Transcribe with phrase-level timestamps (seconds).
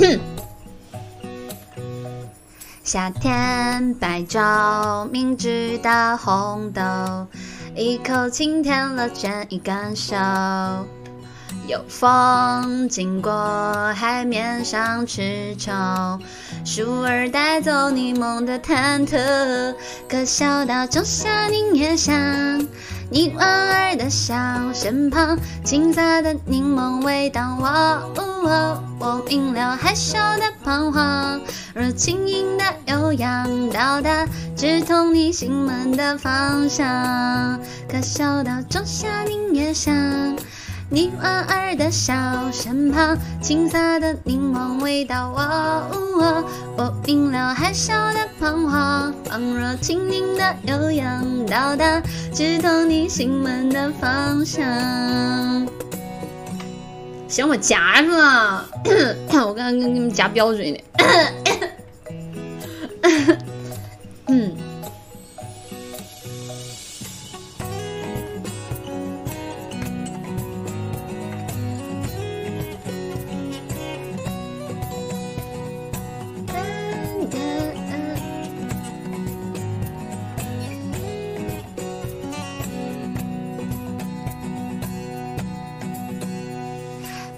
[2.82, 6.82] 夏天，白昼，明治的红豆，
[7.76, 10.16] 一口清甜了，倦意感受。
[11.70, 15.70] 有风经过海面上吃愁，
[16.64, 19.72] 树儿带走你梦的忐忑，
[20.08, 22.66] 可笑到仲夏柠叶香。
[23.08, 24.34] 你莞尔的笑，
[24.74, 27.56] 身旁青涩的柠檬味道。
[27.60, 31.40] 我我明了害羞的彷徨，
[31.72, 34.26] 若轻盈的悠扬到达
[34.56, 39.94] 直通你心门的方向，可笑到仲夏柠叶香。
[40.92, 42.12] 你莞尔的笑，
[42.50, 45.30] 身旁青涩的柠檬味道。
[45.32, 46.44] 我
[46.76, 52.02] 我明了害羞的彷徨，仿若轻盈的悠扬到达
[52.34, 54.64] 直通你心门的方向。
[57.28, 58.64] 行，我夹个，
[59.46, 60.80] 我刚刚给你们夹标准的。
[64.26, 64.56] 嗯。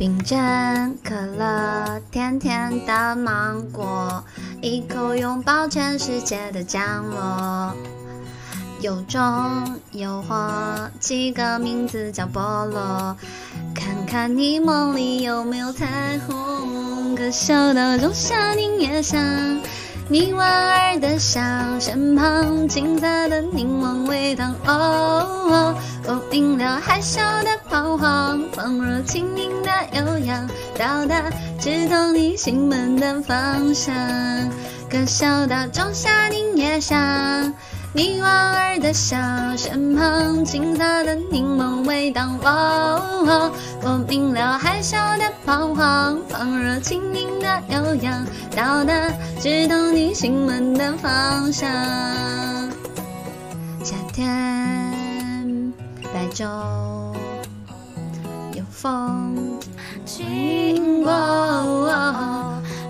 [0.00, 4.24] 冰镇可乐，甜甜的芒果，
[4.62, 7.74] 一口拥抱全世界的降落。
[8.80, 9.20] 有种
[9.92, 13.14] 诱惑，起个名字叫菠萝，
[13.74, 17.14] 看看你梦里有没有彩虹。
[17.14, 19.20] 可笑到仲夏你也想。
[20.12, 21.40] 你莞尔的笑，
[21.78, 24.52] 身旁青涩的柠檬味道。
[24.66, 25.72] 哦，
[26.04, 33.94] 我明了害羞的彷徨，仿若轻盈的悠扬，到达直通你心门的方向。
[34.90, 37.54] 可笑到仲夏柠叶香。
[37.92, 39.16] 你莞尔的笑，
[39.56, 42.24] 身旁青涩的柠檬味道。
[42.44, 43.50] 哦，
[43.82, 48.24] 我明了害羞的彷徨，仿若轻盈的悠扬，
[48.54, 48.94] 到达
[49.40, 51.68] 直通你心门的方向。
[53.82, 55.72] 夏天
[56.14, 56.46] 白昼，
[58.54, 59.58] 有风
[60.04, 61.10] 经过，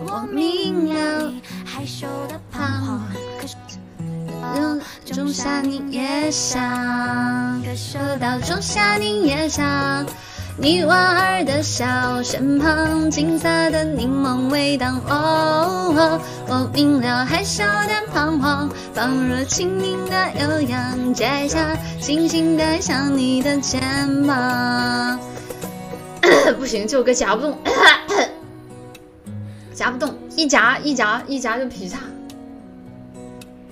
[0.07, 1.33] 我明了
[1.65, 3.10] 害羞的彷徨。
[5.31, 10.05] 仲夏柠叶香，可嗅到仲夏柠叶香。
[10.59, 14.89] 你莞尔的笑，身旁青涩的柠檬味道。
[15.09, 23.81] 哦，我明了害羞的彷徨，仿若轻盈的悠扬，摘下星星盖上你的肩
[24.27, 25.17] 膀。
[26.59, 27.57] 不行，这首歌夹不动，
[29.73, 32.01] 夹不动，一夹一夹一夹就劈叉。